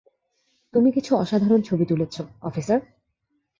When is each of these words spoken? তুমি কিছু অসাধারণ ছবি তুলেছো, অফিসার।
তুমি 0.73 0.89
কিছু 0.91 1.11
অসাধারণ 1.15 1.61
ছবি 1.61 1.85
তুলেছো, 1.85 2.21
অফিসার। 2.41 2.79